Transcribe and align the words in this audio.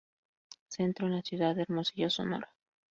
Centro, 0.67 1.05
en 1.05 1.13
la 1.15 1.21
ciudad 1.21 1.55
de 1.55 1.61
Hermosillo, 1.61 2.09
Sonora. 2.09 2.51